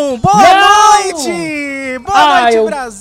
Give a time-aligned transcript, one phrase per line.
[0.00, 0.16] Não!
[0.18, 1.02] Boa Não!
[1.02, 1.98] noite!
[1.98, 2.99] Boa Ah, noite, eu- Brasil!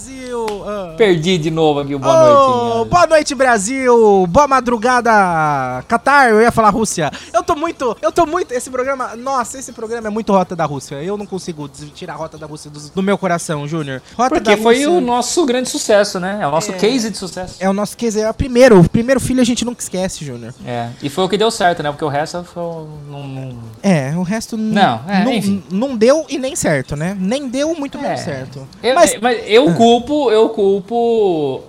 [1.00, 1.10] Ah.
[1.10, 2.90] Perdi de novo aqui o boa Oh, noite.
[2.90, 4.28] boa noite, Brasil!
[4.28, 6.28] Boa madrugada, Qatar!
[6.30, 7.10] Eu ia falar Rússia.
[7.34, 8.52] Eu tô muito, eu tô muito.
[8.54, 10.96] Esse programa, nossa, esse programa é muito rota da Rússia.
[11.02, 14.02] Eu não consigo tirar a rota da Rússia do, do meu coração, Júnior.
[14.28, 16.40] Porque foi Rússia o nosso grande sucesso, né?
[16.42, 16.76] É o nosso É.
[16.76, 17.56] case de sucesso.
[17.62, 18.82] É o nosso case, é o primeiro.
[18.82, 20.54] O primeiro filho a gente nunca esquece, Júnior.
[20.66, 20.90] É.
[21.02, 21.90] E foi o que deu certo, né?
[21.92, 22.62] Porque o resto foi.
[23.10, 25.64] Não, não- É, o resto Não, é, não, enfim.
[25.72, 27.16] não deu e nem certo, né?
[27.18, 28.02] Nem deu muito É.
[28.02, 28.68] menos certo.
[28.84, 30.89] Eu, Mas- mas, eu culpo, eu culpo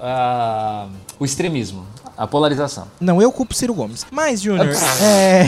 [0.00, 1.86] ah, o extremismo,
[2.20, 2.86] a polarização.
[3.00, 4.06] Não, eu culpo Ciro Gomes.
[4.10, 4.68] Mas, Júnior,
[5.02, 5.46] é...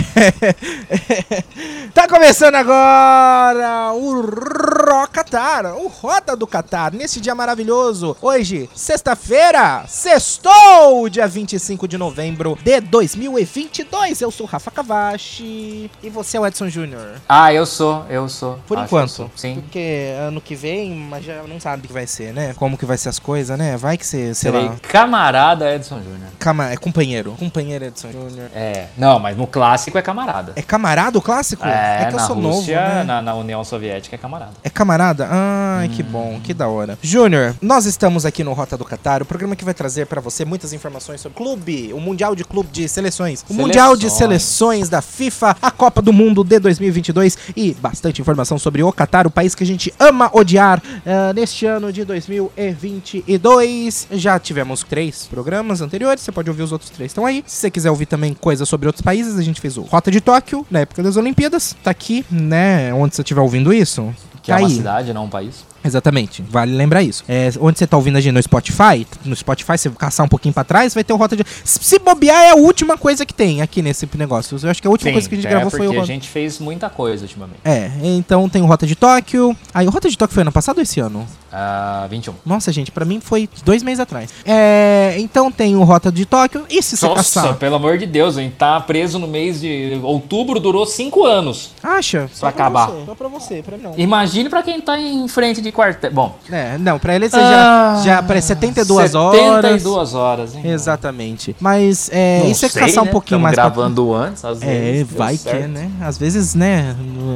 [1.92, 8.16] tá começando agora o Rocatar, o Rota do Catar, nesse dia maravilhoso.
[8.22, 14.22] Hoje, sexta-feira, sextou, dia 25 de novembro de 2022.
[14.22, 17.20] Eu sou o Rafa Cavachi e você é o Edson Júnior.
[17.28, 18.58] Ah, eu sou, eu sou.
[18.66, 19.10] Por Acho enquanto.
[19.10, 19.56] sou, Sim.
[19.56, 22.54] Porque ano que vem, mas já não sabe o que vai ser, né?
[22.56, 23.76] Como que vai ser as coisas, né?
[23.76, 24.76] Vai que você, sei Serei lá...
[24.80, 26.30] camarada Edson Júnior.
[26.70, 27.34] É companheiro.
[27.38, 28.50] Companheiro Edson Júnior.
[28.54, 28.86] É.
[28.96, 30.52] Não, mas no clássico é camarada.
[30.56, 31.66] É camarada o clássico?
[31.66, 33.04] É, que eu sou Rússia, novo, né?
[33.04, 34.52] na, na União Soviética é camarada.
[34.62, 35.28] É camarada?
[35.30, 36.98] Ai, que bom, que da hora.
[37.02, 40.44] Júnior, nós estamos aqui no Rota do Catar, o programa que vai trazer pra você
[40.44, 44.88] muitas informações sobre o clube, o Mundial de Clube de Seleções, o Mundial de Seleções
[44.88, 49.30] da FIFA, a Copa do Mundo de 2022 e bastante informação sobre o Catar, o
[49.30, 54.08] país que a gente ama odiar ah, neste ano de 2022.
[54.12, 57.42] Já tivemos três programas anteriores, você pode ouvir os outros três estão aí.
[57.46, 60.20] Se você quiser ouvir também coisas sobre outros países, a gente fez o Rota de
[60.20, 64.14] Tóquio, na época das Olimpíadas, tá aqui, né, onde você estiver ouvindo isso.
[64.42, 64.74] Que é tá uma aí.
[64.74, 65.64] cidade, não um país.
[65.84, 67.24] Exatamente, vale lembrar isso.
[67.28, 70.54] É, onde você tá ouvindo a gente no Spotify, no Spotify, você caçar um pouquinho
[70.54, 71.44] pra trás, vai ter o Rota de.
[71.64, 74.58] Se bobear, é a última coisa que tem aqui nesse negócio.
[74.62, 76.06] Eu acho que a última coisa que a gente é gravou foi o a Rota.
[76.06, 77.60] gente fez muita coisa ultimamente.
[77.64, 79.56] É, então tem o Rota de Tóquio.
[79.74, 81.26] Aí, o Rota de Tóquio foi ano passado ou esse ano?
[81.52, 82.34] Ah, 21.
[82.46, 84.30] Nossa, gente, pra mim foi dois meses atrás.
[84.44, 86.64] É, então tem o Rota de Tóquio.
[86.70, 87.54] E se você Nossa, caçar?
[87.56, 91.72] pelo amor de Deus, a gente tá preso no mês de outubro, durou cinco anos.
[91.82, 92.30] Acha?
[92.32, 92.86] Só acabar.
[92.86, 93.94] Você, só pra você, pra mim não.
[93.98, 96.10] Imagine pra quem tá em frente de quartel.
[96.12, 99.40] Bom, É, não, pra ele você Ah, já, já para 72 horas.
[99.40, 100.62] 72 horas, hein?
[100.64, 101.56] Exatamente.
[101.60, 103.12] Mas é, Não você sei, caçar um né?
[103.12, 105.08] pouquinho Tamo mais pra- gravando antes, às É, vezes.
[105.08, 105.68] deu vai que, certo.
[105.68, 105.90] né?
[106.00, 106.94] Às vezes, né?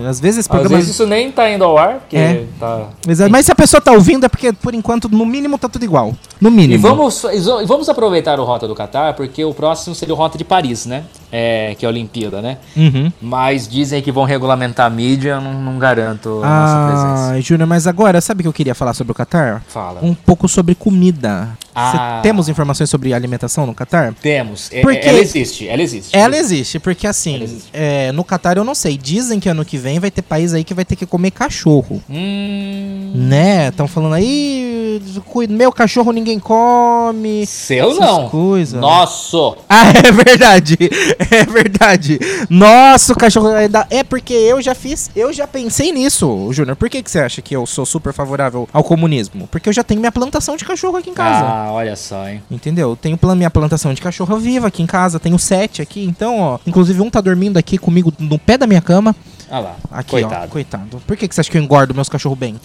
[0.09, 0.77] Às vezes esse Às programa.
[0.77, 2.45] vezes isso nem tá indo ao ar, porque É.
[2.61, 2.89] tá...
[3.31, 6.15] Mas se a pessoa tá ouvindo é porque, por enquanto, no mínimo tá tudo igual.
[6.41, 6.75] No mínimo.
[6.75, 10.37] E vamos, e vamos aproveitar o Rota do Catar, porque o próximo seria o Rota
[10.37, 11.05] de Paris, né?
[11.31, 12.59] É, que é a Olimpíada, né?
[12.77, 13.13] Uhum.
[13.21, 17.33] Mas dizem que vão regulamentar a mídia, eu não, não garanto a nossa presença.
[17.35, 19.63] Ah, Júnior, mas agora, sabe o que eu queria falar sobre o Catar?
[19.67, 20.01] Fala.
[20.03, 21.49] Um pouco sobre comida.
[21.79, 22.21] Ah.
[22.23, 24.15] Temos informações sobre alimentação no Catar?
[24.15, 24.71] Temos.
[24.73, 26.17] É- Porque- Ela existe, ela existe.
[26.17, 27.69] Ela existe, porque assim, existe.
[27.73, 28.97] é, no Catar eu não sei.
[28.97, 32.03] Dizem que ano que vem vai ter país aí que vai ter que comer cachorro.
[32.09, 33.13] Hum...
[33.15, 33.69] Né?
[33.69, 37.47] Estão falando aí, "Cui- meu cachorro ninguém come.
[37.47, 38.29] Seu não.
[38.29, 38.81] coisas.
[38.81, 39.57] Nosso.
[39.69, 40.77] Ah, é verdade.
[41.31, 42.19] É verdade.
[42.49, 43.87] Nossa, o cachorro ainda.
[43.91, 45.11] É porque eu já fiz.
[45.15, 46.77] Eu já pensei nisso, Júnior.
[46.77, 49.47] Por que, que você acha que eu sou super favorável ao comunismo?
[49.51, 51.45] Porque eu já tenho minha plantação de cachorro aqui em casa.
[51.45, 52.43] Ah, olha só, hein.
[52.51, 52.91] Entendeu?
[52.91, 55.19] Eu tenho minha plantação de cachorro viva aqui em casa.
[55.21, 56.05] Tenho sete aqui.
[56.05, 56.59] Então, ó.
[56.67, 59.15] Inclusive, um tá dormindo aqui comigo no pé da minha cama.
[59.49, 59.77] Olha lá.
[59.91, 60.45] Aqui, coitado.
[60.45, 60.49] ó.
[60.49, 61.03] Coitado.
[61.07, 62.61] Por que, que você acha que eu engordo meus cachorros bem?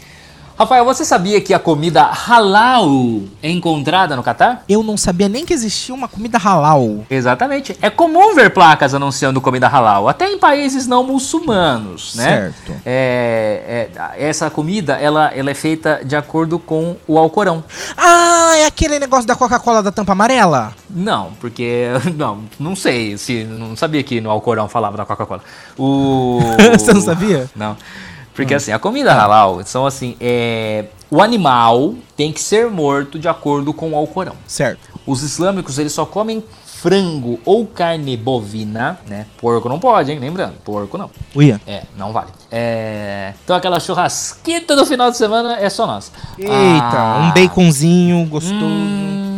[0.62, 2.88] Rafael, você sabia que a comida halal
[3.42, 4.64] é encontrada no Catar?
[4.70, 7.04] Eu não sabia nem que existia uma comida halal.
[7.10, 7.76] Exatamente.
[7.82, 12.24] É comum ver placas anunciando comida halal, até em países não muçulmanos, né?
[12.24, 12.74] Certo.
[12.86, 17.64] É, é, essa comida, ela, ela é feita de acordo com o Alcorão.
[17.98, 20.76] Ah, é aquele negócio da Coca-Cola da tampa amarela?
[20.88, 25.42] Não, porque não, não sei se não sabia que no Alcorão falava da Coca-Cola.
[25.76, 26.40] O
[26.78, 27.50] Você não sabia?
[27.56, 27.76] Não.
[28.34, 33.28] Porque assim, a comida halal são assim, é, o animal tem que ser morto de
[33.28, 34.34] acordo com o Alcorão.
[34.48, 34.90] Certo.
[35.06, 36.44] Os islâmicos, eles só comem
[36.82, 39.28] frango ou carne bovina, né?
[39.40, 40.18] Porco não pode, hein?
[40.18, 41.12] Lembrando, porco não.
[41.36, 41.62] Uia.
[41.68, 42.30] É, não vale.
[42.52, 46.12] É, então aquela churrasquita do final de semana é só nossa.
[46.40, 48.66] Eita, Ah, um baconzinho gostoso.
[48.66, 49.31] hum,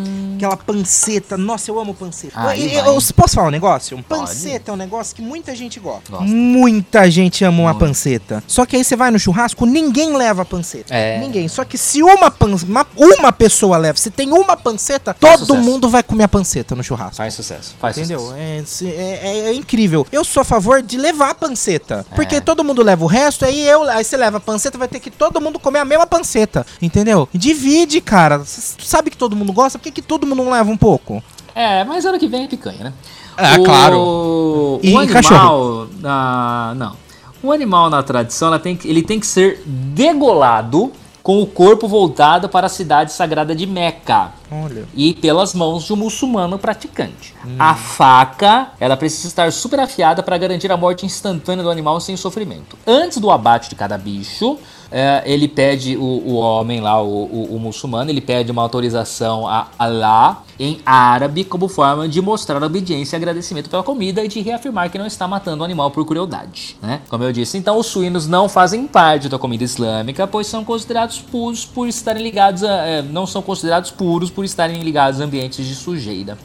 [0.44, 1.38] Aquela panceta.
[1.38, 2.34] Nossa, eu amo panceta.
[2.36, 3.96] Aí eu, eu- posso falar um negócio?
[4.04, 4.22] Pode.
[4.22, 6.20] Panceta é um negócio que muita gente gosta.
[6.20, 8.44] Muita gente ama uma panceta.
[8.48, 10.94] Só que aí você vai no churrasco, ninguém leva panceta.
[10.94, 11.20] É.
[11.20, 11.48] Ninguém.
[11.48, 15.48] Só que se uma, pan uma, uma pessoa leva, se tem uma panceta, Faz todo
[15.48, 15.64] sucesso.
[15.70, 17.16] mundo vai comer a panceta no churrasco.
[17.18, 17.76] Faz sucesso.
[17.80, 18.20] Faz Entendeu?
[18.20, 18.86] sucesso.
[18.86, 20.06] É, é- é- é incrível.
[20.12, 22.06] Eu sou a favor de levar a panceta.
[22.16, 22.42] Porque É.
[22.42, 25.12] todo mundo leva o resto, aí eu aí você leva a panceta, vai ter que
[25.12, 26.66] todo mundo comer a mesma panceta.
[26.82, 27.30] Entendeu?
[27.34, 28.40] Divide, cara.
[28.40, 31.22] Você sabe que todo mundo gosta, por que, que todo mundo não leva um pouco?
[31.56, 32.94] É, mas ano que vem é picanha, né?
[33.38, 33.98] Ah, o, claro.
[34.00, 35.08] O E animal.
[35.08, 35.90] cachorro?
[36.00, 36.96] Na, não.
[37.42, 40.92] O animal na tradição ela tem que- ele tem que ser degolado
[41.22, 44.86] com o corpo voltado para a cidade sagrada de Meca Olha.
[44.94, 47.34] e pelas mãos de um muçulmano praticante.
[47.58, 52.18] A faca, ela precisa estar super afiada para garantir a morte instantânea do animal sem
[52.18, 52.78] sofrimento.
[52.86, 54.58] Antes do abate de cada bicho,
[54.94, 59.48] eh, ele pede, o, o homem lá, o, o- o muçulmano, ele pede uma autorização
[59.48, 64.40] a Allah em árabe como forma de mostrar obediência e agradecimento pela comida e de
[64.40, 67.02] reafirmar que não está matando o animal por crueldade, né?
[67.10, 71.20] Como eu disse, então os suínos não fazem parte da comida islâmica, pois são considerados
[71.20, 75.66] puros por estarem ligados a, eh, não são considerados puros por estarem ligados a ambientes
[75.66, 76.38] de sujeira.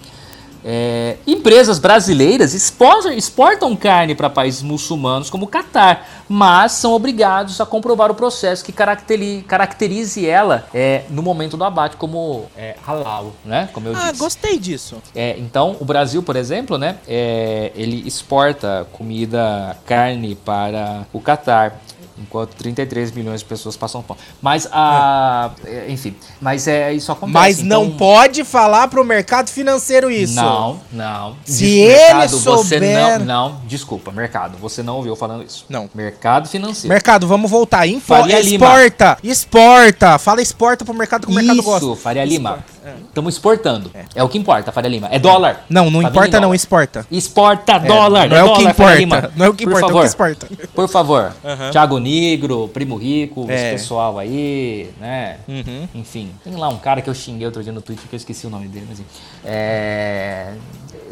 [0.64, 7.60] É, empresas brasileiras exportam, exportam carne para países muçulmanos como o Catar, mas são obrigados
[7.60, 12.74] a comprovar o processo que caracteri- caracterize ela é, no momento do abate como é,
[12.86, 13.68] halal, né?
[13.72, 14.18] Como eu Ah, disse.
[14.18, 14.96] gostei disso.
[15.14, 21.80] É, então, o Brasil, por exemplo, né, é, ele exporta comida, carne para o Catar,
[22.20, 24.18] enquanto 33 milhões de pessoas passam fome.
[24.42, 27.32] Mas, a, é, enfim, mas é, isso acontece.
[27.32, 30.34] Mas não então- pode falar pro mercado financeiro isso.
[30.34, 31.36] Não, não.
[31.44, 35.64] Se ele você souber- não, não, desculpa, mercado, você não ouviu falando isso.
[35.68, 35.88] Não.
[35.94, 36.88] Mercado financeiro.
[36.88, 37.86] Mercado, vamos voltar.
[37.86, 38.66] Info, Faria Lima.
[38.66, 40.18] exporta, exporta.
[40.18, 41.96] Fala exporta pro mercado que o mercado isso, gosta.
[41.96, 42.64] Faria Lima.
[43.08, 43.90] Estamos exportando.
[44.14, 44.22] É.
[44.22, 45.08] o que importa, Faria Lima.
[45.10, 45.64] É dólar.
[45.68, 47.06] Não, não importa não, exporta.
[47.10, 48.28] Exporta dólar.
[48.28, 48.94] não é o que dólar, importa.
[48.98, 49.32] Lima.
[49.36, 50.02] Não é o que Por importa, é o favor.
[50.02, 50.48] que exporta.
[50.74, 51.32] Por favor.
[51.72, 53.54] Thiago Negro, Primo Rico, É.
[53.54, 55.38] esse pessoal aí, né?
[55.48, 55.88] Uhum.
[55.94, 56.30] Enfim.
[56.44, 58.50] Tem lá um cara que eu xinguei outro dia no Twitter, que eu esqueci o
[58.50, 59.08] nome dele, mas enfim.
[59.44, 60.52] É...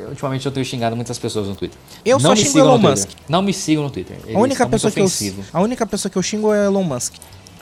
[0.09, 1.79] Ultimamente eu tenho xingado muitas pessoas no Twitter.
[2.05, 2.79] Eu só me xingo Elon.
[2.79, 3.09] Musk.
[3.29, 4.17] Não me sigam no Twitter.
[4.25, 5.07] Eles A única, pessoa que eu,
[5.53, 7.15] a única pessoa que eu xingo é Elon Musk.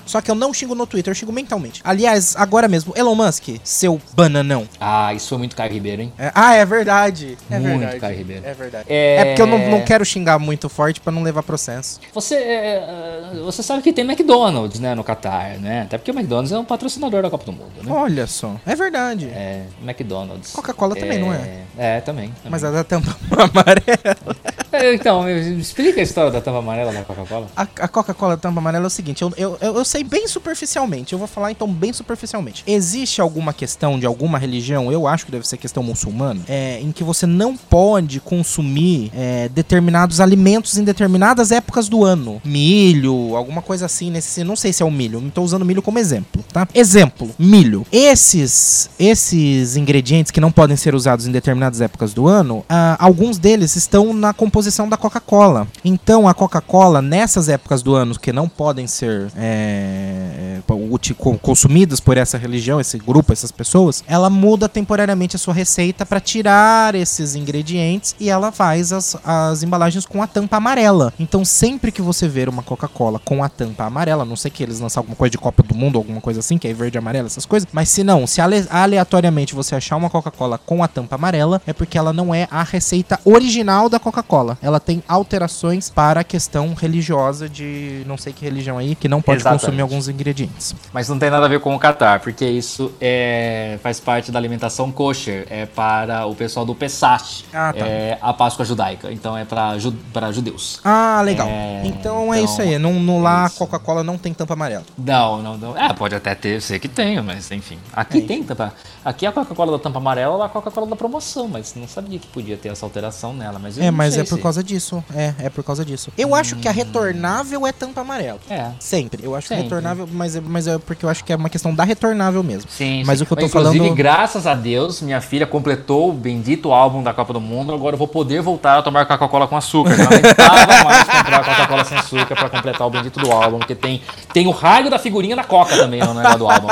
[0.07, 1.81] Só que eu não xingo no Twitter, eu xingo mentalmente.
[1.85, 4.69] Aliás, agora mesmo, Elon Musk, seu bananão.
[4.81, 6.13] Ah, isso foi muito Caio Ribeiro, hein?
[6.19, 7.39] É- ah, é verdade.
[7.51, 8.01] É Muito, verdade.
[8.01, 8.43] Caio Ribeiro.
[8.47, 8.85] É verdade.
[8.89, 12.01] É- É, porque eu não, não quero xingar muito forte pra não levar processo.
[12.13, 15.83] Você, é, é, você sabe que tem McDonald's, né, no Qatar, né?
[15.83, 17.91] Até porque o McDonald's é um patrocínador da Copa do Mundo, né?
[17.93, 18.57] Olha só.
[18.67, 19.27] É verdade.
[19.27, 20.53] É, McDonald's.
[20.53, 21.63] Coca-Cola também, não é?
[21.79, 22.29] É, também.
[22.29, 22.51] também.
[22.51, 24.37] Mas a da tampa amarela.
[24.75, 27.47] É, Então, explica a história da tampa amarela da Coca-Cola.
[27.57, 31.19] A, a Coca-Cola tampa amarela é o seguinte, eu, eu, eu sei bem superficialmente, eu
[31.19, 32.65] vou falar então bem superficialmente.
[32.67, 36.91] Existe alguma questão de alguma religião, eu acho que deve ser questão muçulmana, é, em
[36.91, 42.41] que você não pode consumir é, determinados alimentos em determinadas épocas do ano.
[42.45, 45.83] Milho, alguma coisa assim, nesse, não sei se é o milho, não tô usando milho
[45.83, 46.67] como exemplo, tá?
[46.75, 47.87] Exemplo, milho.
[47.93, 53.39] Esses, esses ingredientes que não podem ser usados em determinadas épocas do ano, ah, alguns
[53.39, 55.67] deles estão na composição da Coca-Cola.
[55.85, 62.17] Então a Coca-Cola, nessas épocas do ano que não podem ser é, é, consumidas por
[62.17, 67.35] essa religião, esse grupo, essas pessoas, ela muda temporariamente a sua receita para tirar esses
[67.35, 71.13] ingredientes e ela faz as, as embalagens com a tampa amarela.
[71.19, 74.63] Então sempre que você ver uma Coca-Cola com a tampa amarela, a não sei que
[74.63, 76.99] eles lançam alguma coisa de Copa do Mundo, alguma coisa assim, que é verde e
[76.99, 80.89] amarela, essas coisas, mas se não, se ale- aleatoriamente você achar uma Coca-Cola com a
[80.89, 84.57] tampa amarela, é porque ela não é a receita original da Coca-Cola.
[84.63, 89.21] Ela tem alterações para a questão religiosa de não sei que religião aí, que não
[89.21, 89.61] pode Exatamente.
[89.63, 90.75] consumir alguns ingredientes.
[90.93, 94.39] Mas não tem nada a ver com o Qatar, porque isso é, faz parte da
[94.39, 97.85] alimentação kosher, é para o pessoal do Pesach, Ah, tá.
[97.87, 99.93] é a Páscoa judaica, então é para ju,
[100.33, 100.81] judeus.
[100.85, 101.49] Ah, legal.
[101.49, 102.79] É, então é então, isso aí.
[102.79, 103.51] No, no lá.
[103.51, 104.85] Coca-Cola não tem tampa amarela.
[104.97, 105.77] Não, não, não.
[105.79, 107.79] É, pode até ter, sei que tenha, mas enfim.
[107.93, 108.73] Aqui É tem tampa.
[109.05, 112.27] Aqui a Coca-Cola da tampa amarela é a Coca-Cola da promoção, mas não sabia que
[112.29, 113.59] podia ter essa alteração nela.
[113.59, 115.05] Mas É, mas é por se- causa disso.
[115.15, 116.11] É, é por causa disso.
[116.17, 118.39] Eu acho que a retornável é tampa amarela.
[118.49, 118.71] É.
[118.81, 119.25] Sempre.
[119.25, 119.65] Eu acho que Sempre.
[119.65, 122.71] retornável, mas, é- mas é porque eu acho que é uma questão da retornável mesmo.
[122.71, 123.25] Sim, Mas sim.
[123.25, 127.03] o que eu tô Inclusive, falando- graças a Deus, minha filha completou o bendito álbum
[127.03, 127.75] da Copa do Mundo.
[127.75, 129.97] Agora eu vou poder voltar a tomar Coca-Cola com açúcar.
[129.97, 133.59] Não aguentava mais comprar Coca-Cola sem açúcar pra completar o bendito do álbum.
[133.59, 134.01] Porque tem,
[134.33, 136.67] tem o raio da figurinha da Coca também no negócio do álbum.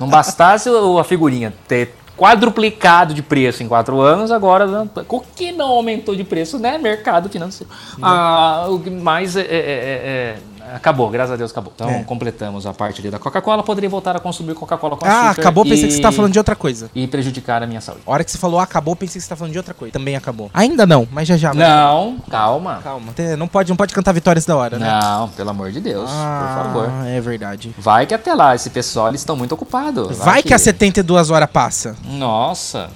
[0.00, 5.52] Não bastasse a figurinha ter quadruplicado de preço em quatro anos, agora né, o que
[5.52, 6.78] não aumentou de preço, né?
[6.78, 7.70] Mercado financeiro.
[8.00, 10.36] Ah, o que mais é, é- é- é-
[10.74, 11.72] Acabou, graças a Deus acabou.
[11.74, 12.02] Então É.
[12.04, 13.62] completamos a parte ali da Coca-Cola.
[13.62, 15.40] Poderia voltar a consumir Coca-Cola com Ah, açúcar.
[15.42, 16.90] acabou, pensei e- que você tá falando de outra coisa.
[16.94, 18.02] E prejudicar a minha saúde.
[18.06, 19.92] A hora que você falou acabou, pensei que você tá falando de outra coisa.
[19.92, 20.50] Também acabou.
[20.54, 21.52] Ainda não, mas já já.
[21.52, 21.58] vai.
[21.66, 22.80] Não, calma.
[22.82, 23.12] Calma.
[23.38, 24.88] Não pode, não pode cantar vitórias da hora, né?
[25.00, 26.88] Não, pelo amor de Deus, por favor.
[26.90, 27.74] Ah, é verdade.
[27.78, 30.16] Vai que até lá, esse pessoal, eles estão muito ocupados.
[30.18, 31.94] Vai que a 72 horas passa.
[32.04, 32.88] Nossa.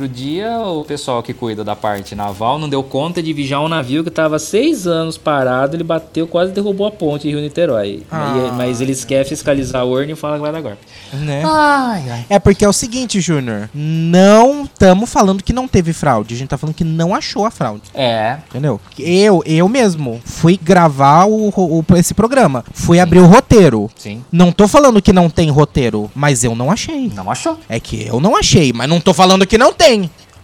[0.00, 3.68] Outro dia o pessoal que cuida da parte naval não deu conta de vigiar um
[3.68, 8.04] navio que estava seis anos parado, ele bateu, quase derrubou a ponte em Rio Niterói.
[8.08, 8.52] Ah.
[8.56, 10.78] Mas eles querem fiscalizar o urno e falam que vai dar golpe.
[11.12, 11.42] Né?
[11.44, 12.26] Ai, ai.
[12.30, 13.68] É porque é o seguinte, Júnior.
[13.74, 16.32] Não estamos falando que não teve fraude.
[16.32, 17.82] A gente tá falando que não achou a fraude.
[17.92, 18.80] É, Entendeu?
[19.00, 22.64] Eu, eu mesmo, fui gravar o, o- esse programa.
[22.72, 23.90] Fui abrir o roteiro.
[23.96, 24.22] sim.
[24.30, 27.10] Não tô falando que não tem roteiro, mas eu não achei.
[27.12, 27.58] Não achou.
[27.68, 29.87] É que eu não achei, mas não tô falando que não tem.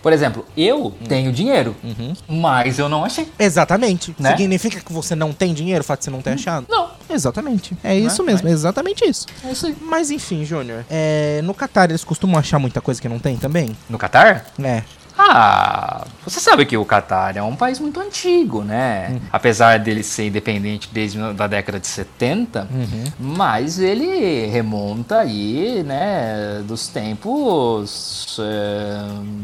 [0.02, 0.92] Por exemplo, eu Hum.
[1.08, 2.12] tenho dinheiro, Uhum.
[2.28, 3.26] mas eu não achei.
[3.38, 4.14] Exatamente.
[4.18, 4.36] Né?
[4.36, 6.66] Significa que você não tem dinheiro, o fato de você não ter achado?
[6.68, 6.90] Não.
[7.08, 7.74] Exatamente.
[7.82, 8.32] É isso Né?
[8.32, 9.26] mesmo, é exatamente isso.
[9.42, 9.76] É isso aí.
[9.80, 13.74] Mas enfim, Júnior, é, no Catar eles costumam achar muita coisa que não tem também?
[13.88, 14.44] No Catar?
[14.62, 14.82] É.
[15.16, 19.10] Ah, você sabe que o Catar é um país muito antigo, né?
[19.12, 19.20] Hum.
[19.32, 23.04] Apesar dele ser independente desde a década de 70, Uhum.
[23.18, 28.98] mas ele remonta aí, né, dos tempos, é,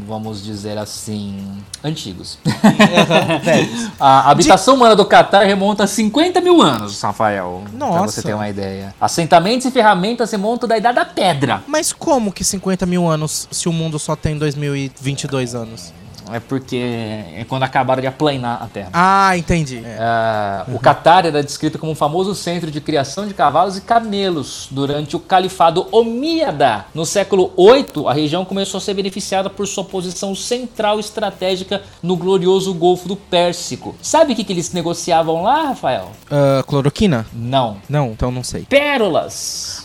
[0.07, 2.37] vamos dizer assim, antigos.
[3.43, 3.89] Velhos.
[3.99, 7.63] a habitação humana do Catar remonta a 50 mil anos, Rafael.
[7.69, 8.07] Pra Nossa.
[8.13, 8.93] você ter uma ideia.
[8.99, 11.61] Assentamentos e ferramentas remontam da Idade da Pedra.
[11.67, 15.93] Mas como que 50 mil anos se o mundo só tem 2022 anos?
[16.33, 18.89] É porque é quando acabaram de aplanar a Terra.
[18.93, 19.81] Ah, entendi.
[19.83, 19.97] É.
[19.99, 24.67] Ah, O Catar era descrito como um famoso centro de criação de cavalos e camelos
[24.71, 26.85] durante o califado Omíada.
[26.93, 32.15] No século VIII, a região começou a ser beneficiada por sua posição central estratégica no
[32.15, 33.95] glorioso Golfo do Pérsico.
[34.01, 36.11] Sabe o que, que eles negociavam lá, Rafael?
[36.29, 37.25] Ah, cloroquina?
[37.33, 37.77] Não.
[37.89, 38.65] Não, então não sei.
[38.69, 39.83] Pérolas.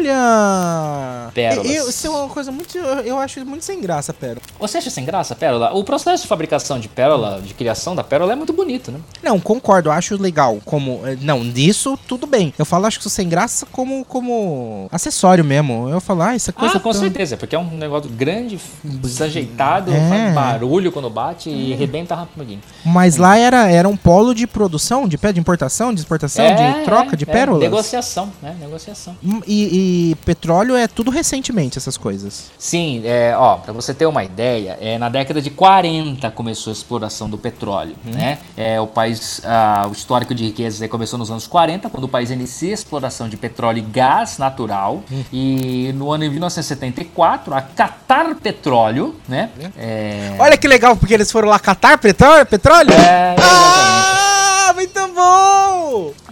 [0.00, 1.30] Olha!
[1.34, 1.70] Pérolas.
[1.70, 2.76] Eu, isso é uma coisa muito.
[2.76, 4.40] Eu, eu acho muito sem graça, pérola.
[4.58, 5.72] Você acha sem graça, pérola?
[5.74, 8.98] O processo de fabricação de pérola, de criação da pérola é muito bonito, né?
[9.22, 10.58] Não, concordo, eu acho legal.
[10.64, 11.00] Como.
[11.04, 12.52] eh, Não, nisso tudo bem.
[12.58, 15.88] Eu falo, acho que isso sem graça como, como acessório mesmo.
[15.88, 16.76] Eu falo, ah, essa coisa.
[16.76, 20.08] ah, com tão- certeza, porque é um negócio grande, desajeitado, É.
[20.08, 22.60] faz barulho quando bate e arrebenta rapidinho.
[22.84, 26.84] Mas lá era, era um polo de produção, de pé de importação, de exportação, de
[26.84, 27.60] troca de é, pérolas.
[27.62, 28.56] negociação, né?
[28.60, 29.16] Negociação.
[29.24, 29.89] Hum, E,
[30.24, 32.50] petróleo é tudo recentemente, essas coisas.
[32.58, 36.74] Sim, é, ó, pra você ter uma ideia, é, na década de 40 começou a
[36.74, 38.38] exploração do petróleo, né?
[38.56, 42.30] É, o país, ah, o histórico de riquezas começou nos anos 40, quando o país
[42.30, 45.02] inicia a exploração de petróleo e gás natural.
[45.32, 49.50] E no ano de 1974, a Qatar Petróleo, né?
[49.76, 52.46] É, Olha que legal, porque eles foram lá catar petróleo?
[52.46, 52.92] petróleo?
[52.92, 53.40] É, exatamente.
[53.42, 54.99] ah, muito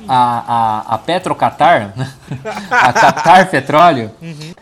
[0.08, 0.14] a,
[0.88, 1.92] a, a Petrocatar,
[2.70, 4.10] a Qatar Petróleo,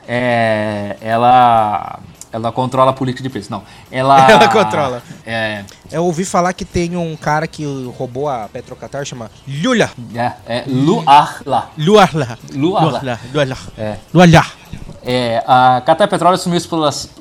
[0.06, 1.98] é, ela,
[2.32, 3.50] ela controla a política de preço.
[3.50, 4.26] Não, ela...
[4.30, 5.02] Ela controla.
[5.24, 7.64] É, Eu ouvi falar que tem um cara que
[7.96, 9.90] roubou a Petrocatar, chama Lula.
[10.14, 11.70] é, é Luarla.
[11.78, 12.38] Luarla.
[12.52, 13.20] Luarla.
[13.32, 13.56] Luarla.
[13.78, 13.96] É.
[14.12, 14.44] Luarla.
[15.08, 16.58] É, a Qatar Petróleo assumiu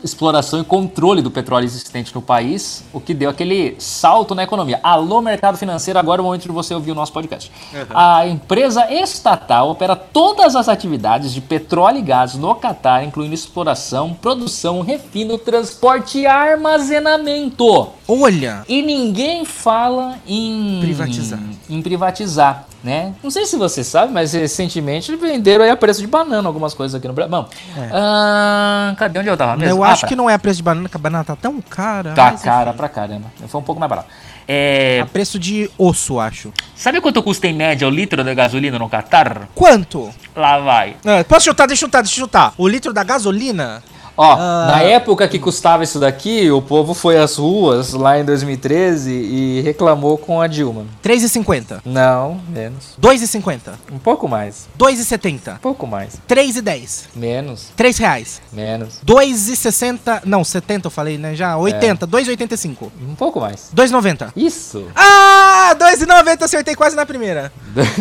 [0.04, 4.80] exploração e controle do petróleo existente no país, o que deu aquele salto na economia.
[4.82, 7.52] Alô, mercado financeiro, agora é o momento de você ouvir o nosso podcast.
[7.94, 14.16] A empresa estatal opera todas as atividades de petróleo e gás no Qatar, incluindo exploração,
[14.16, 17.90] produção, refino, transporte e armazenamento.
[18.08, 18.64] Olha.
[18.68, 21.40] E ninguém fala em Privatizar.
[21.70, 23.14] Em privatizar, né?
[23.24, 26.94] Não sei se você sabe, mas recentemente venderam aí a preço de banana algumas coisas
[26.94, 27.32] aqui no Brasil.
[27.32, 27.50] Bom,
[27.92, 29.76] ah, cadê onde eu tava mesmo?
[29.80, 30.08] Eu Ah, acho tá.
[30.08, 32.14] que não é a preço de banana, que a banana tá tão cara.
[32.14, 33.26] Tá cara pra caramba.
[33.48, 34.08] Foi um pouco mais barato.
[34.48, 36.54] É, A preço de osso, acho.
[36.76, 39.50] sabe quanto custa em média o litro de gasolina no Catar?
[39.56, 40.12] Quanto?
[40.36, 40.96] Lá vai.
[41.04, 41.66] Ah, posso chutar?
[41.68, 42.54] Deixa eu chutar, deixa eu chutar.
[42.56, 43.82] O litro da gasolina?
[44.18, 44.68] Ó, Ah.
[44.72, 49.62] na época que custava isso daqui, o povo foi às ruas lá em 2013 e
[49.62, 50.86] reclamou com a Dilma.
[51.04, 51.82] 3,50.
[51.84, 52.96] Não, menos.
[52.98, 53.74] 2,50.
[53.92, 54.68] Um pouco mais.
[54.78, 55.56] 2,70.
[55.56, 56.14] Um pouco mais.
[56.28, 57.10] 3,10.
[57.16, 57.68] Menos.
[57.76, 58.42] 3 reais.
[58.54, 59.00] Menos.
[59.06, 60.22] 2,60.
[60.26, 61.36] Não, 70 eu falei, né?
[61.36, 61.58] Já.
[61.58, 62.08] 80.
[62.08, 62.92] 2,85.
[63.02, 63.70] Um pouco mais.
[63.74, 64.32] 2,90.
[64.36, 64.86] Isso.
[64.96, 65.76] Ah!
[65.78, 66.44] 2,90.
[66.46, 67.52] Acertei quase na primeira.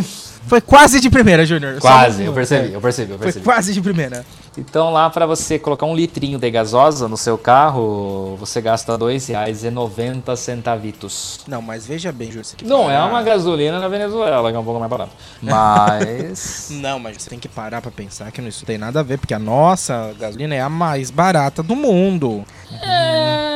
[0.46, 1.78] Foi quase de primeira, Júnior.
[1.80, 3.44] Quase, um- eu percebi, eu percebi, eu Foi percebi.
[3.46, 4.26] quase de primeira.
[4.56, 8.98] Então lá pra você colocar um litrinho de gasosa no seu carro, você gasta R$
[8.98, 11.40] 2,90 centavitos.
[11.48, 12.44] Não, mas veja bem, Júnior.
[12.44, 13.06] você tem que Não é parar.
[13.06, 15.10] uma gasolina na Venezuela, que é um pouco mais barato.
[15.42, 16.68] Mas.
[16.80, 19.34] Não, mas você tem que parar pra pensar que isso tem nada a ver, porque
[19.34, 22.44] a nossa gasolina é a mais barata do mundo.
[22.82, 23.53] é,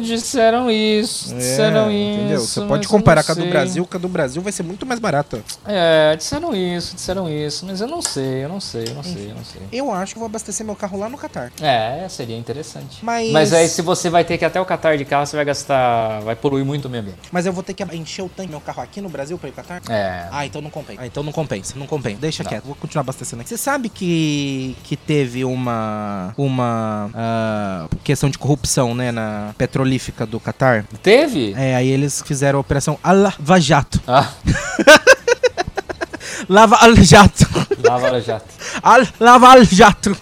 [0.00, 2.20] disseram isso, disseram isso.
[2.20, 2.40] entendeu?
[2.40, 3.50] Você mas pode comparar não com a do.
[3.50, 5.42] Brasil, que a do Brasil vai ser muito mais barata.
[5.66, 9.30] É, disseram isso, disseram isso, mas eu não sei, eu não sei, eu não sei,
[9.30, 9.62] eu não sei.
[9.72, 11.52] Eu acho que vou abastecer meu carro lá no Catar.
[11.60, 12.98] É, seria interessante.
[13.04, 15.44] Mas- aí se você vai ter que ir até o Qatar de carro, você vai
[15.44, 17.20] gastar, vai poluir muito o meio ambiente.
[17.30, 19.48] Mas eu vou ter que encher o tanque do meu carro aqui no Brasil pra
[19.48, 19.82] ir pro Catar?
[19.92, 20.28] É.
[20.30, 21.00] Ah, então não compensa.
[21.00, 22.18] Ah, então não compensa, não compensa.
[22.20, 23.48] Deixa quieto, vou continuar abastecendo aqui.
[23.50, 30.40] Você sabe que, que teve uma uma ah, questão de corrupção, né, na petrolífica do
[30.40, 30.84] Catar?
[31.02, 31.54] Teve?
[31.56, 34.00] É, aí eles fizeram a operação Lava Jato.
[34.06, 34.28] Ah,
[36.48, 37.46] Lava Jato.
[37.82, 38.46] Lava Jato.
[38.82, 40.16] Al- Lava Jato.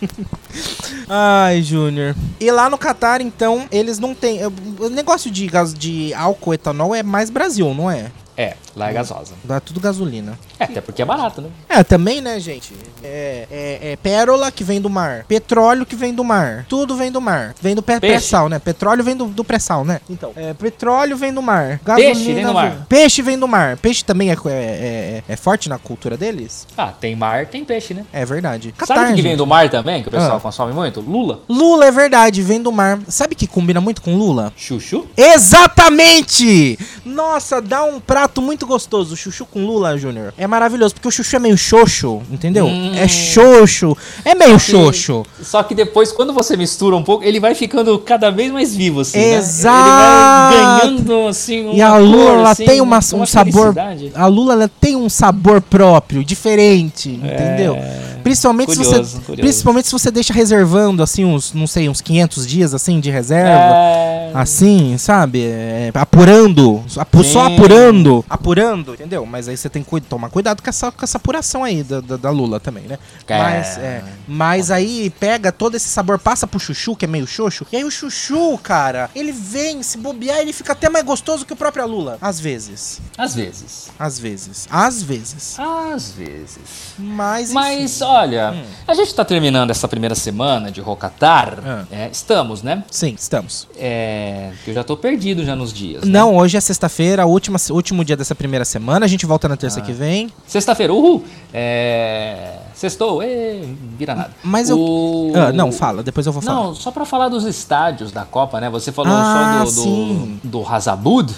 [1.09, 2.15] Ai, Júnior.
[2.41, 4.41] E lá no Catar, então, eles não têm.
[4.79, 8.11] O negócio de, gas, de álcool, etanol é mais Brasil, não é?
[8.37, 9.35] É, lá é gasosa.
[9.45, 10.39] Dá tudo gasolina.
[10.59, 11.49] É, até porque é barato, né?
[11.69, 12.73] É, também, né, gente?
[13.03, 15.25] É, é, é pérola que vem do mar.
[15.29, 16.67] Petróleo que vem do mar.
[16.69, 17.55] Tudo vem do mar.
[17.61, 18.59] Vem do pré-sal, né?
[18.59, 20.01] Petróleo vem do, do pré-sal, né?
[20.09, 21.81] Então, é, petróleo vem do mar.
[21.85, 22.87] Gasolina Peixe vem do mar.
[22.89, 23.77] Peixe vem do mar.
[23.77, 26.67] Peixe também é, é, é, é forte na cultura deles?
[26.77, 28.05] Ah, tem mar, tem peixe, né?
[28.13, 28.75] É verdade.
[28.85, 30.41] Sabe o que, vem do mar também, que o pessoal Ah.
[30.41, 31.01] consome muito?
[31.01, 31.41] Lula.
[31.49, 33.01] Lula é verdade, vem do mar.
[33.09, 34.53] Sabe que combina muito com Lula?
[34.57, 35.07] Chuchu.
[35.17, 36.79] Exatamente!
[37.05, 39.17] Nossa, dá um prato muito gostoso.
[39.17, 40.33] Chuchu com Lula, Júnior.
[40.37, 42.67] É maravilhoso, porque o chuchu é meio xoxo, entendeu?
[42.67, 42.93] Hum.
[42.95, 43.97] É xoxo.
[44.25, 45.25] É meio xoxo.
[45.43, 49.01] Só que depois, quando você mistura um pouco, ele vai ficando cada vez mais vivo,
[49.01, 49.77] assim, Exato.
[49.77, 50.57] né?
[50.57, 53.75] Ele vai ganhando, assim, uma E a cor, Lula, ela assim, tem uma, um sabor.
[54.15, 57.77] A Lula, ela tem um sabor próprio, diferente, entendeu?
[58.23, 58.85] Principalmente se É.
[58.85, 59.41] Curioso, você, curioso.
[59.43, 63.51] principalmente se você deixa reservando assim uns, não sei, uns 500 dias assim de reserva.
[63.75, 64.31] É...
[64.35, 65.43] Assim, sabe?
[65.45, 66.81] É, apurando.
[66.97, 67.55] apu- Só Sim.
[67.57, 68.25] apurando.
[68.53, 69.25] Apurando, entendeu?
[69.25, 72.17] Mas aí você tem que tomar cuidado com essa, com essa apuração aí da, da,
[72.17, 72.99] da Lula também, né?
[73.27, 73.39] É.
[73.39, 77.67] Mas, é, mas aí pega todo esse sabor, passa pro chuchu, que é meio xoxo.
[77.73, 81.53] E aí o chuchu, cara, ele vem, se bobear, ele fica até mais gostoso que
[81.53, 82.19] o próprio Lula.
[82.21, 83.01] Às vezes.
[83.17, 83.91] Às vezes.
[83.99, 84.69] Às vezes.
[84.71, 85.59] Às vezes.
[85.59, 86.61] Às vezes.
[86.99, 87.45] Mas.
[87.51, 87.55] enfim.
[87.55, 91.59] Mas, olha, a gente tá terminando essa primeira semana de Rocatar.
[91.65, 91.85] Ah.
[91.91, 92.85] É, estamos, né?
[92.91, 93.67] Sim, estamos.
[93.77, 96.05] É, eu já tô perdido já nos dias.
[96.05, 96.11] né?
[96.11, 99.07] Não, hoje é sexta-feira, última, último dia dessa primeira semana.
[99.07, 99.83] A gente volta na terça Ah.
[99.83, 100.29] que vem.
[100.47, 101.23] Sexta-feira, uhul!
[101.55, 102.59] É.
[102.75, 103.63] Sextou, ê,
[103.97, 104.31] vira nada.
[104.43, 106.61] Mas eu- O- Ah, não, fala, depois eu vou falar.
[106.65, 108.69] Não, só pra falar dos estádios da Copa, né?
[108.71, 111.33] Você falou Ah, só do, do, do Hazabud,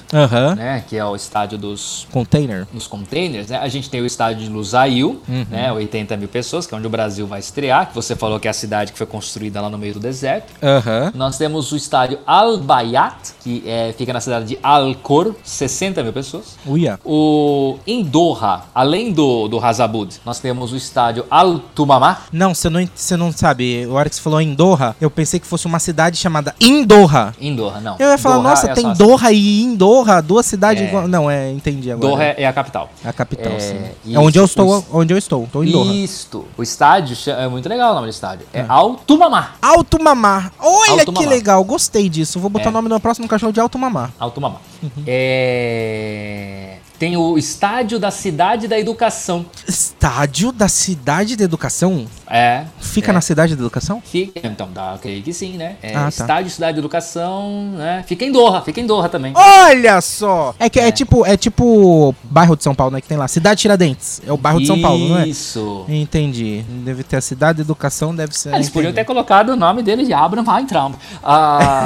[0.56, 0.82] né?
[0.88, 2.66] Que é o estádio dos Container.
[2.72, 3.58] nos containers, né?
[3.58, 5.46] A gente tem o estádio de Lusail, Uhum.
[5.50, 5.70] né?
[5.72, 8.50] 80 mil pessoas, que é onde o Brasil vai estrear, que você falou que é
[8.50, 10.52] a cidade que foi construída lá no meio do deserto.
[10.62, 11.12] Aham.
[11.14, 16.02] Nós temos o estádio Al Bayat, que é, fica na cidade de Al Khor, 60
[16.02, 16.56] mil pessoas.
[16.66, 16.93] Uia.
[17.04, 22.18] O, em Doha, além do, do Hazabud, nós temos o estádio Al Tumamá.
[22.32, 23.84] Não, você não, você não sabe.
[23.84, 27.34] A hora que você falou em Doha, eu pensei que fosse uma cidade chamada Indorra.
[27.56, 27.96] Doha, não.
[27.98, 30.86] Eu ia falar, Doha nossa, é tem Doha e Indorra, duas cidades É.
[30.86, 31.06] igual.
[31.08, 32.12] Não, é, entendi agora.
[32.14, 32.90] Doha é, é a capital.
[33.04, 33.74] a capital, É, sim.
[33.76, 35.44] É isso, onde eu estou, os- onde eu estou.
[35.44, 35.92] Estou em Doha.
[35.94, 36.44] Isto.
[36.56, 38.46] O estádio é muito legal o nome do estádio.
[38.52, 39.52] É Al Tumamá.
[39.62, 40.50] Alto Mamá.
[40.60, 41.30] Olha Alto que Mamá.
[41.34, 42.38] legal, gostei disso.
[42.40, 42.68] Vou botar É.
[42.68, 44.10] o nome do próximo cachorro de Alto Mamá.
[44.18, 44.56] Alto Mamá.
[44.82, 44.90] Uhum.
[45.06, 46.76] É...
[46.98, 49.44] Tem o estádio da Cidade da Educação.
[49.66, 52.06] Estádio da Cidade da Educação?
[52.30, 52.64] É.
[52.80, 53.14] Fica é.
[53.14, 54.00] na Cidade da Educação?
[54.04, 55.76] Fica, então, dá, creio que sim, né?
[55.82, 56.08] É, Ah, tá.
[56.08, 58.04] Estádio Cidade da Educação, né?
[58.06, 59.32] Fica em Doha, fica em Doha também.
[59.34, 60.54] Olha só!
[60.58, 63.00] É que é, tipo, é tipo bairro de São Paulo, né?
[63.00, 63.26] Que tem lá.
[63.26, 64.22] Cidade Tiradentes.
[64.26, 65.26] É o bairro de São Paulo, não é?
[65.28, 65.84] Isso.
[65.88, 66.64] Entendi.
[66.84, 68.54] Deve ter a cidade de educação, deve ser.
[68.54, 69.06] Eles podiam ter entendi.
[69.06, 70.94] colocado o nome dele de Abraham Weintraub.
[71.22, 71.84] Ah,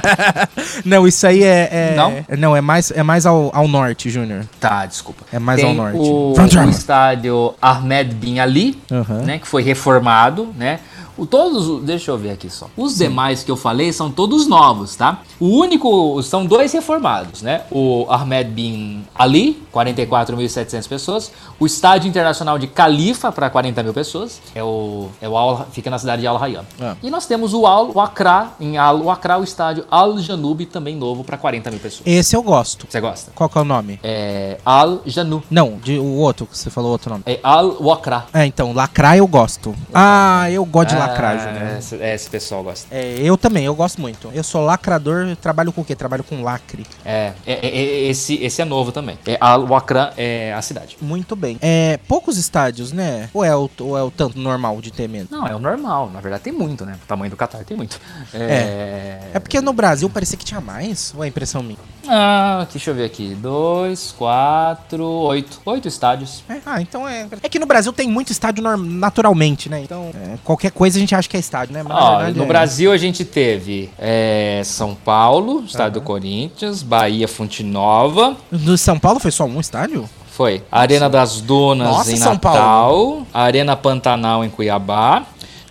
[0.84, 1.68] Não, isso aí é.
[1.92, 2.24] é- Não?
[2.28, 4.20] é- Não, é mais, é mais ao, ao norte, Júnior.
[4.58, 5.24] Tá, desculpa.
[5.32, 5.98] É mais Tem ao norte.
[5.98, 9.22] O, o estádio Ahmed Bin Ali, Aham.
[9.22, 9.38] né?
[9.38, 10.80] Que foi reformado, né?
[11.16, 12.66] O, todos, os- deixa eu ver aqui só.
[12.76, 15.20] Os demais que eu falei são todos novos, tá?
[15.38, 17.62] O único, são dois reformados, né?
[17.70, 21.32] O Ahmed Bin Ali, 44.700 pessoas.
[21.58, 24.40] O Estádio Internacional de Califa, para 40 mil pessoas.
[24.54, 26.64] É o, é o Al, fica na cidade de Al Rayyan.
[26.80, 26.96] Ah.
[27.02, 31.24] E nós temos o Al Wakra, em Al Wakra, o estádio Al Janub, também novo,
[31.24, 32.02] para 40 mil pessoas.
[32.06, 32.86] Esse eu gosto.
[32.88, 33.32] Você gosta?
[33.34, 34.00] Qual que é o nome?
[34.02, 35.42] É Al Janu.
[35.50, 37.22] Não, de, o outro, que você falou outro nome.
[37.26, 38.26] É Al Wakra.
[38.32, 39.74] É, então, lacrar eu gosto.
[39.92, 41.78] Ah, eu gosto de lacrar, Ah, Júnior.
[41.78, 42.86] esse, é, esse pessoal gosta.
[42.94, 44.30] É, eu também, eu gosto muito.
[44.32, 45.94] Eu sou lacrador, eu trabalho com o quê?
[45.94, 46.86] Trabalho com lacre.
[47.04, 49.18] É, é, é, é, esse, esse é novo também.
[49.26, 50.96] É Al Wakra é a cidade.
[51.00, 51.58] Muito bem.
[51.60, 53.28] É, poucos estádios, né?
[53.32, 55.30] Ou é o, ou é o tanto normal de ter menos?
[55.30, 56.10] Não, é o normal.
[56.10, 56.96] Na verdade, tem muito, né?
[57.02, 58.00] O tamanho do Qatar tem muito.
[58.34, 59.20] É.
[59.34, 61.78] É porque no Brasil parecia que tinha mais, ou é impressão minha?
[62.08, 63.34] Ah, deixa eu ver aqui.
[63.34, 65.60] Dois, quatro, oito.
[65.64, 66.42] Oito estádios.
[66.48, 67.26] É, ah, então é.
[67.42, 69.82] É que no Brasil tem muito estádio naturalmente, né?
[69.82, 71.82] Então, é, qualquer coisa depois a gente acha que é estádio, né?
[71.82, 72.46] Mas, Ó, verdade, no é.
[72.46, 78.36] Brasil a gente teve é, São Paulo, estádio do Corinthians, Bahia, Fonte Nova.
[78.50, 80.08] No São Paulo foi só um estádio?
[80.30, 80.62] Foi.
[80.70, 83.26] Arena das Dunas Nossa, em São Natal.
[83.32, 85.24] Arena Pantanal em Cuiabá.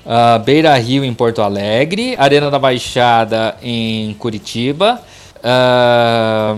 [0.06, 2.16] ah, Beira Rio em Porto Alegre.
[2.18, 5.02] Arena da Baixada em Curitiba.
[5.44, 6.56] ah,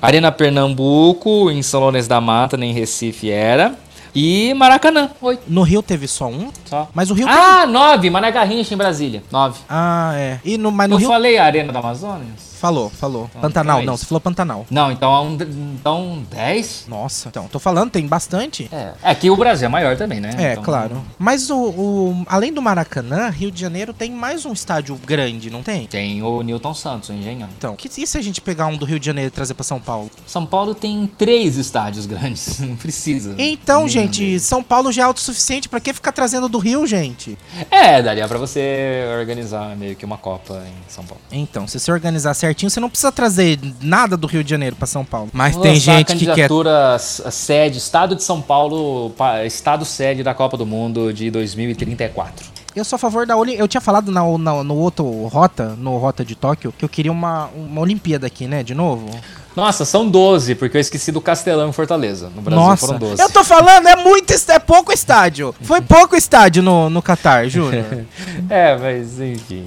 [0.00, 3.74] Arena Pernambuco em São Lourenço da Mata, nem Recife era.
[4.14, 5.42] E Maracanã, oito.
[5.48, 6.50] No Rio teve só um?
[6.66, 6.88] Só.
[6.94, 7.34] Mas o Rio tem.
[7.34, 8.10] Ah, nove.
[8.10, 9.22] Mané Garrincha em Brasília.
[9.30, 9.58] Nove.
[9.68, 10.38] Ah, é.
[10.44, 11.08] E no, mas no Eu Rio.
[11.08, 12.26] falei Arena da Amazônia?
[12.62, 13.24] Falou, falou.
[13.30, 14.66] Então, Pantanal, então é não, você falou Pantanal.
[14.70, 15.34] Não, então é um,
[15.74, 16.84] então 10?
[16.86, 18.68] Nossa, então, tô falando, tem bastante.
[18.72, 18.92] É.
[19.02, 20.30] É que o Brasil é maior também, né?
[20.38, 21.02] É, Então, claro.
[21.18, 25.60] Mas o, o- além do Maracanã, Rio de Janeiro tem mais um estádio grande, não
[25.60, 25.88] tem?
[25.88, 27.48] Tem o Newton Santos, o Engenhão.
[27.58, 29.64] Então, que, e se a gente pegar um do Rio de Janeiro e trazer pra
[29.64, 30.08] São Paulo?
[30.24, 33.34] São Paulo tem três estádios grandes, não precisa.
[33.38, 34.38] Então, gente.
[34.38, 37.36] São Paulo já é autossuficiente, pra que ficar trazendo do Rio, gente?
[37.72, 41.20] É, daria pra você organizar meio que uma Copa em São Paulo.
[41.32, 44.86] Então, se você organizar certinho, você não precisa trazer nada do Rio de Janeiro pra
[44.86, 45.28] São Paulo.
[45.32, 49.44] Mas Vou tem a gente que quer candidatura s- sede, Estado de São Paulo, pa-
[49.44, 52.46] Estado sede da Copa do Mundo de 2034.
[52.74, 53.62] Eu sou a favor da Olimpíada.
[53.64, 57.12] Eu tinha falado na, na- no outro Rota, no Rota de Tóquio, que eu queria
[57.12, 58.62] uma, uma Olimpíada aqui, né?
[58.62, 59.10] De novo.
[59.54, 62.30] Nossa, são 12, porque eu esqueci do Castelão em Fortaleza.
[62.34, 63.20] No Brasil Nossa, foram 12.
[63.22, 65.54] eu tô falando, é muito, é pouco estádio.
[65.60, 67.84] Foi pouco estádio no, no Catar, Júnior.
[68.48, 69.66] É, mas enfim.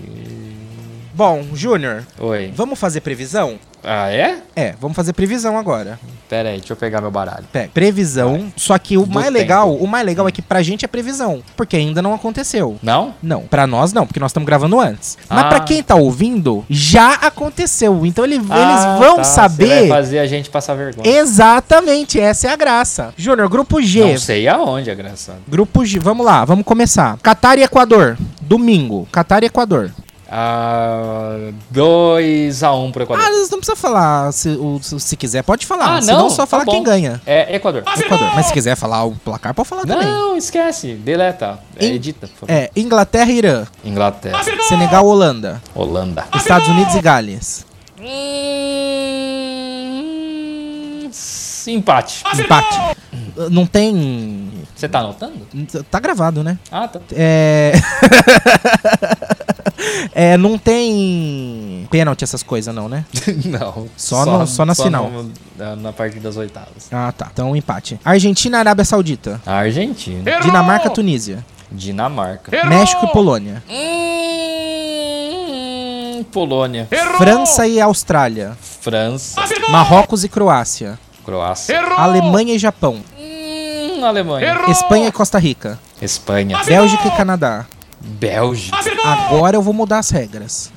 [1.15, 2.51] Bom, Júnior, Oi.
[2.53, 3.57] vamos fazer previsão?
[3.81, 4.39] Ah, é?
[4.55, 5.97] É, vamos fazer previsão agora.
[6.27, 7.45] Pera aí, deixa eu pegar meu baralho.
[7.53, 9.37] Pé, previsão, só que o Do mais tempo.
[9.37, 12.77] legal, o mais legal é que pra gente é previsão, porque ainda não aconteceu.
[12.81, 13.13] Não?
[13.21, 15.17] Não, pra nós não, porque nós estamos gravando antes.
[15.29, 15.47] Mas Ah.
[15.49, 18.05] pra quem tá ouvindo, já aconteceu.
[18.05, 18.59] Então ele- Ah,
[18.97, 21.07] eles vão tá, Você saber vai fazer a gente passar vergonha.
[21.07, 23.13] exatamente, essa é a graça.
[23.15, 24.03] Júnior, grupo G.
[24.03, 25.37] Não sei aonde, é engraçado.
[25.47, 27.17] Grupo G, vamos lá, vamos começar.
[27.21, 29.07] Catar e Equador, domingo.
[29.11, 29.91] Catar e Equador.
[30.29, 33.23] Ah, 2x1 pro Equador.
[33.25, 35.97] Ah, não precisa falar se, se, se quiser, pode falar.
[35.97, 36.71] Ah, Se não, não, só tá fala bom.
[36.71, 37.21] quem ganha.
[37.25, 37.83] É Equador.
[37.97, 38.31] Equador.
[38.33, 40.05] Mas se quiser falar o placar, pode falar também.
[40.07, 40.93] Não, esquece.
[40.95, 41.59] Deleta.
[41.77, 42.51] É, In- edita, por favor.
[42.53, 43.65] É, Inglaterra e Irã.
[43.83, 44.41] Inglaterra.
[44.67, 45.61] Senegal, Holanda.
[45.75, 46.25] Holanda.
[46.35, 47.65] Estados Unidos e Gales.
[50.25, 51.09] Hum,
[51.67, 52.23] empate.
[52.39, 52.79] Empate.
[53.51, 54.51] Não tem.
[54.75, 55.45] Você tá anotando?
[55.89, 56.57] Tá gravado, né?
[56.71, 56.99] Ah, tá.
[57.11, 57.73] É.
[60.13, 63.05] é, não tem pênalti essas coisas, não, né?
[63.45, 63.87] Não.
[63.97, 65.09] Só no- só na final.
[65.09, 66.87] no- na, na parte das oitavas.
[66.91, 67.29] Ah, tá.
[67.31, 67.99] Então, empate.
[68.03, 69.41] Argentina e Arábia Saudita.
[69.45, 70.39] Argentina.
[70.41, 71.45] Dinamarca, Tunísia.
[71.71, 72.51] Dinamarca.
[72.67, 73.63] México e Polônia.
[73.69, 73.75] Hum,
[76.31, 76.87] Polônia.
[77.17, 78.57] França e Austrália.
[78.81, 79.41] França.
[79.69, 80.97] Marrocos e Croácia.
[81.25, 81.79] Croácia.
[81.97, 83.01] Alemanha e Japão.
[83.19, 84.61] Hum, Alemanha.
[84.69, 85.79] Espanha e Costa Rica.
[86.01, 86.61] Espanha.
[86.63, 87.65] Bélgica e Canadá.
[88.05, 88.77] Bélgica.
[89.03, 90.71] Agora eu vou mudar as regras.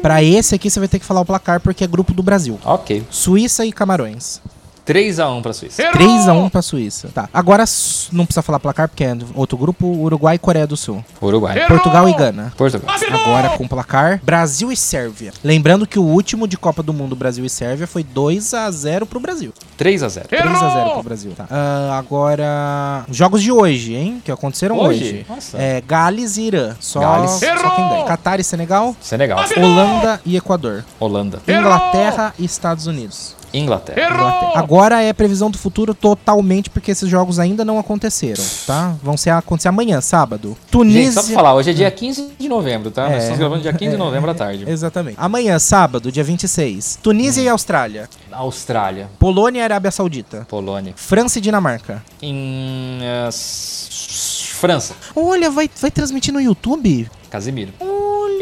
[0.00, 2.58] Pra esse aqui você vai ter que falar o placar porque é grupo do Brasil.
[2.64, 3.04] Ok.
[3.10, 4.40] Suíça e Camarões.
[4.86, 5.82] 3x1 pra Suíça.
[5.92, 7.08] 3x1 pra Suíça.
[7.14, 7.28] Tá.
[7.32, 7.64] Agora
[8.12, 11.04] não precisa falar placar porque é outro grupo: Uruguai e Coreia do Sul.
[11.20, 11.66] Uruguai.
[11.66, 12.52] Portugal e Gana.
[12.56, 12.94] Portugal.
[13.10, 15.32] Agora com placar: Brasil e Sérvia.
[15.42, 19.52] Lembrando que o último de Copa do Mundo Brasil e Sérvia foi 2x0 pro Brasil.
[19.78, 20.26] 3x0.
[20.28, 21.32] 3x0 pro Brasil.
[21.36, 21.46] Tá.
[21.50, 23.04] Ah, agora.
[23.10, 24.20] Jogos de hoje, hein?
[24.24, 25.04] Que aconteceram hoje.
[25.04, 25.26] Hoje?
[25.28, 25.58] Nossa.
[25.58, 26.76] É, Gales e Irã.
[26.80, 27.30] Só, Gales.
[27.30, 28.04] só quem ganha.
[28.04, 28.96] Catar e Senegal.
[29.00, 29.38] Senegal.
[29.56, 30.84] Holanda e Equador.
[30.98, 31.40] Holanda.
[31.46, 33.41] Inglaterra e Estados Unidos.
[33.52, 34.08] Inglaterra.
[34.14, 34.52] Inglaterra.
[34.54, 38.94] Agora é previsão do futuro totalmente, porque esses jogos ainda não aconteceram, tá?
[39.02, 40.56] Vão ser, acontecer amanhã, sábado.
[40.70, 41.02] Tunísia.
[41.04, 43.02] Gente, só pra falar, hoje é dia 15 de novembro, tá?
[43.04, 43.18] Nós É.
[43.18, 44.64] estamos gravando dia 15 de novembro à tarde.
[44.68, 45.16] Exatamente.
[45.18, 46.98] Amanhã, sábado, dia 26.
[47.02, 48.08] Tunísia e Austrália.
[48.30, 49.08] Austrália.
[49.18, 50.46] Polônia e Arábia Saudita.
[50.48, 50.94] Polônia.
[50.96, 52.02] França e Dinamarca.
[52.22, 53.00] Em.
[53.28, 54.94] s- França.
[55.16, 57.10] Olha, vai, vai transmitir no YouTube?
[57.28, 57.72] Casimiro.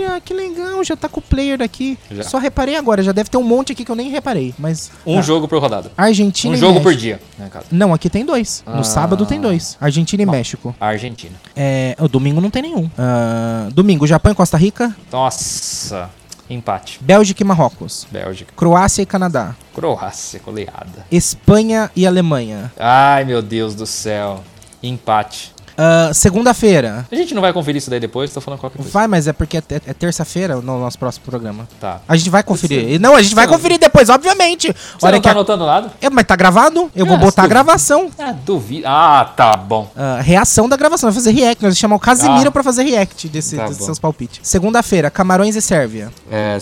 [0.01, 1.99] Olha, que legal, já tá com o player daqui.
[2.11, 2.23] Já.
[2.23, 4.91] Só reparei agora, já deve ter um monte aqui que eu nem reparei, mas...
[5.07, 5.93] Um Ah, jogo por rodada.
[5.97, 7.01] Argentina Um jogo por México.
[7.03, 7.67] dia, no caso.
[7.71, 8.63] Não, aqui tem dois.
[8.67, 8.85] No Ah.
[8.85, 9.77] sábado tem dois.
[9.81, 10.75] Argentina e México.
[10.81, 11.35] A Argentina.
[11.55, 12.91] É, o domingo não tem nenhum.
[12.99, 14.95] Ah, domingo, Japão e Costa Rica.
[15.13, 16.11] Nossa.
[16.49, 16.99] Empate.
[17.01, 18.07] Bélgica e Marrocos.
[18.11, 18.53] Bélgica.
[18.57, 19.55] Croácia e Canadá.
[19.75, 21.07] Croácia, goleada.
[21.11, 22.73] Espanha e Alemanha.
[22.79, 24.43] Ai, meu Deus do céu.
[24.83, 25.53] Empate.
[25.83, 27.07] Ah, Segunda-feira.
[27.11, 28.93] A gente não vai conferir isso daí depois, tô falando qualquer coisa.
[28.93, 31.67] Vai, mas é porque é, é terça-feira no nosso próximo programa.
[31.81, 32.01] Tá.
[32.07, 33.01] A gente vai conferir.
[33.01, 34.69] Não, a gente vai não- conferir depois, obviamente.
[34.73, 35.93] Você Hora não que tá a- anotando nada?
[36.01, 36.91] É, mas tá gravado?
[36.95, 38.11] Eu vou Ah, botar a gravação.
[38.19, 38.87] Ah, duvido.
[38.87, 39.91] Ah, tá bom.
[39.97, 41.09] Ah, reação da gravação.
[41.11, 41.63] Vai fazer react.
[41.63, 42.53] Nós vamos chamar o Casimiro Ah.
[42.53, 44.41] pra fazer react desse, Tá desses seus palpites.
[44.43, 46.11] Segunda-feira, Camarões e Sérvia.
[46.31, 46.59] É.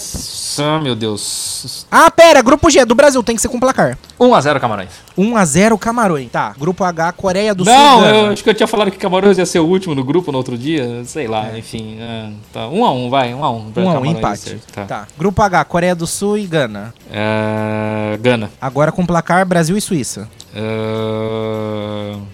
[0.82, 1.86] Meu Deus.
[1.90, 3.96] Ah, pera, grupo G do Brasil tem que ser com placar.
[4.18, 4.88] 1x0 Camarões.
[5.16, 6.30] 1x0 Camarões.
[6.30, 7.72] Tá, grupo H, Coreia do Sul.
[7.72, 10.30] não, eu acho que eu tinha falado que Camarões ia ser o último no grupo
[10.30, 11.02] no outro dia?
[11.06, 11.96] Sei lá, enfim.
[11.98, 12.68] é, tá.
[12.68, 13.72] Um a um, vai, um a um.
[13.74, 14.60] Um a um, empate.
[14.70, 14.84] Tá.
[14.84, 15.08] Tá.
[15.16, 16.92] Grupo H, Coreia do Sul e Gana.
[17.10, 18.50] É, Gana.
[18.60, 20.28] Agora com placar Brasil e Suíça.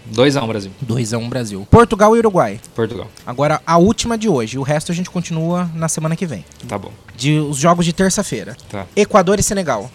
[0.06, 0.72] 2 a 1 Brasil.
[0.80, 1.64] 2 a 1 Brasil.
[1.70, 2.60] Portugal e Uruguai.
[2.74, 3.06] Portugal.
[3.24, 4.58] Agora a última de hoje.
[4.58, 6.44] O resto a gente continua na semana que vem.
[6.66, 6.90] Tá bom.
[7.16, 8.56] De os jogos de terça-feira.
[8.68, 8.84] Tá.
[8.96, 9.88] Equador e Senegal.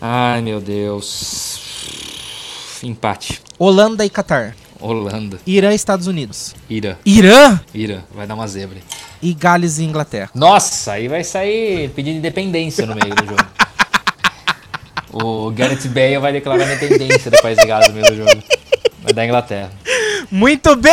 [0.00, 1.60] Ai, meu Deus.
[2.82, 3.42] Empate.
[3.58, 4.56] Holanda e Catar.
[4.86, 5.38] Holanda.
[5.46, 6.54] Irã e Estados Unidos.
[6.68, 6.98] Ira.
[7.06, 8.04] Irã Ira.
[8.14, 8.78] Vai dar uma zebra.
[9.22, 10.30] e Gales e Inglaterra.
[10.34, 13.44] Nossa, aí vai sair pedindo independência no meio do jogo.
[15.16, 18.42] O Gareth Bale vai declarar a independência do país de Gales no meio do jogo.
[19.00, 19.70] Vai dar Inglaterra.
[20.28, 20.92] Muito bem!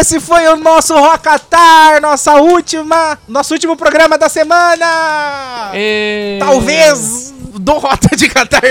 [0.00, 5.70] Esse foi o nosso Rocatar, nossa última, nosso último programa da semana.
[5.74, 6.38] E...
[6.40, 7.25] Talvez
[7.66, 8.62] do Rota de Catar.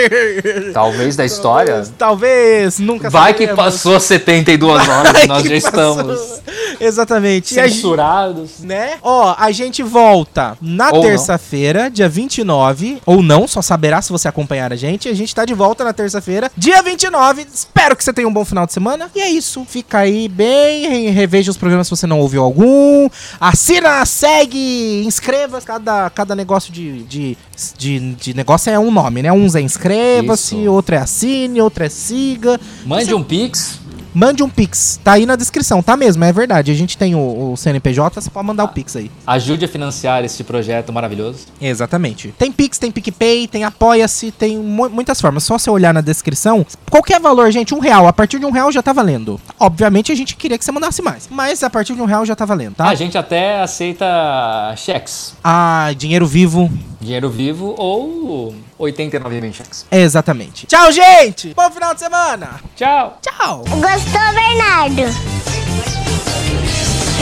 [0.73, 1.83] Talvez da história.
[1.97, 3.73] Talvez, nunca Vai que saberemos.
[3.73, 5.89] passou 72 horas Vai e nós que já passou.
[5.99, 6.41] estamos
[6.79, 7.59] Exatamente.
[7.59, 8.59] A gente- censurados.
[8.61, 8.93] né?
[9.01, 14.71] Ó, a gente volta na terça-feira, dia 29, ou não, só saberá se você acompanhar
[14.71, 15.09] a gente.
[15.09, 17.45] A gente tá de volta na terça-feira, dia 29.
[17.53, 19.11] Espero que você tenha um bom final de semana.
[19.13, 19.65] E é isso.
[19.67, 23.09] Fica aí bem, re- reveja os programas se você não ouviu algum.
[23.41, 25.59] Assina, segue, inscreva.
[25.61, 27.37] Cada, cada negócio de, de,
[27.77, 29.31] de, de negócio é um nome, né?
[29.31, 32.59] Uns é inscreva-se, outro é assine, outro é siga.
[32.85, 33.79] Mande um pix.
[34.17, 34.97] Mande um Pix.
[35.03, 36.71] Tá aí na descrição, tá mesmo, é verdade.
[36.71, 39.11] A gente tem o, o CNPJ, você pode mandar o Pix aí.
[39.27, 41.39] Ajude a financiar este projeto maravilhoso.
[41.59, 42.33] Exatamente.
[42.39, 45.43] Tem Pix, tem PicPay, tem Apoia-se, tem mu- muitas formas.
[45.43, 46.65] Só você olhar na descrição.
[46.89, 48.07] Qualquer valor, gente, um real.
[48.07, 49.37] A partir de um real já tá valendo.
[49.59, 51.27] Obviamente a gente queria que você mandasse mais.
[51.29, 52.87] Mas a partir de um real já tá valendo, tá?
[52.87, 55.33] A gente até aceita cheques.
[55.43, 56.71] Ah, dinheiro vivo.
[57.01, 59.85] Dinheiro vivo ou 89 mil cheques.
[59.91, 60.65] Exatamente.
[60.67, 61.53] Tchau, gente!
[61.53, 62.59] Bom final de semana!
[62.75, 63.17] Tchau!
[63.21, 63.63] Tchau!
[63.67, 65.35] Gostou, Bernardo?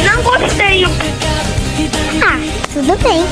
[0.04, 0.86] Não gostei.
[2.24, 2.39] Ah,
[2.74, 3.24] tudo bem.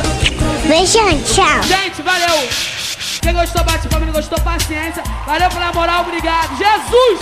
[0.68, 1.64] Beijão, tchau.
[1.64, 2.48] Gente, valeu.
[3.22, 4.06] Quem gostou, bate palma.
[4.06, 5.04] Não gostou, paciência.
[5.26, 6.58] Valeu pela moral, obrigado.
[6.58, 7.20] Jesus!